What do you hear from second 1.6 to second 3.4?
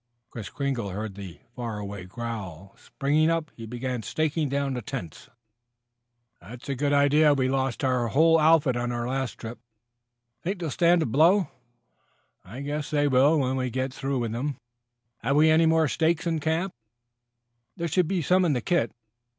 away growl. Springing